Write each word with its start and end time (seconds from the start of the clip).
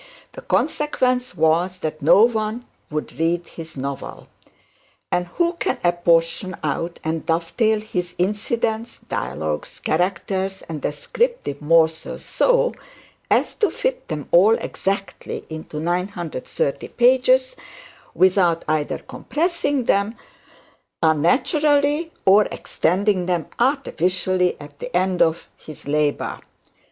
The 0.31 0.41
consequence 0.41 1.37
was, 1.37 1.77
that 1.77 2.01
no 2.01 2.23
one 2.23 2.65
should 2.91 3.19
read 3.19 3.47
his 3.49 3.77
novel. 3.77 4.27
And 5.11 5.27
who 5.37 5.53
can 5.59 5.77
apportion 5.83 6.57
out 6.63 6.99
and 7.03 7.23
dovetail 7.23 7.79
his 7.81 8.15
incidents, 8.17 8.97
dialogues, 9.01 9.77
characters, 9.77 10.63
and 10.67 10.81
descriptive 10.81 11.61
morsels, 11.61 12.25
so 12.25 12.73
as 13.29 13.53
to 13.57 13.69
fit 13.69 14.07
them 14.07 14.27
all 14.31 14.55
exactly 14.57 15.45
into 15.51 15.79
439 15.79 16.73
pages, 16.97 17.55
without 18.15 18.65
either 18.67 18.97
compressing 18.97 19.83
them 19.83 20.15
unnaturally, 21.03 22.11
or 22.25 22.45
extending 22.49 23.27
them 23.27 23.49
artificially 23.59 24.57
at 24.59 24.79
the 24.79 24.97
end 24.97 25.21
of 25.21 25.47
his 25.57 25.87
labour? 25.87 26.39